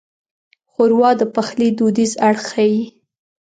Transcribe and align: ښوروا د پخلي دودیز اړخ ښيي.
ښوروا 0.71 1.11
د 1.19 1.21
پخلي 1.35 1.69
دودیز 1.77 2.11
اړخ 2.27 2.41
ښيي. 2.53 2.81